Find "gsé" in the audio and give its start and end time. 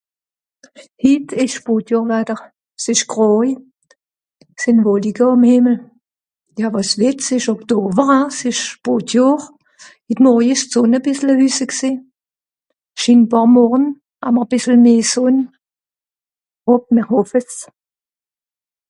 11.71-11.89